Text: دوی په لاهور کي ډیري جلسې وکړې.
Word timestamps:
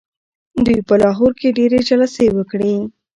دوی 0.65 0.79
په 0.87 0.95
لاهور 1.03 1.31
کي 1.39 1.47
ډیري 1.57 1.79
جلسې 1.89 2.25
وکړې. 2.37 2.73